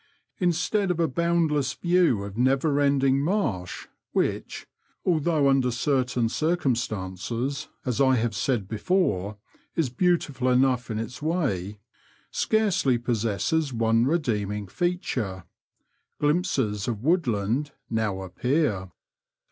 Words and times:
Instead 0.39 0.89
of 0.89 0.99
a 0.99 1.07
boundless 1.07 1.73
view 1.75 2.23
of 2.23 2.35
never 2.35 2.79
ending 2.79 3.21
marsh, 3.23 3.85
which 4.13 4.65
(although 5.05 5.47
under 5.47 5.69
certain 5.69 6.27
circumstances, 6.27 7.67
as 7.85 8.01
I 8.01 8.15
have 8.15 8.33
said 8.33 8.67
before, 8.67 9.37
is 9.75 9.91
beautiful 9.91 10.49
enough 10.49 10.89
in 10.89 10.97
its 10.97 11.21
way) 11.21 11.77
scarcely 12.31 12.97
possesses 12.97 13.71
one 13.73 14.07
redeeming 14.07 14.65
feature, 14.65 15.43
glimpses 16.19 16.87
of 16.87 17.03
woodland 17.03 17.69
now 17.87 18.23
appear. 18.23 18.91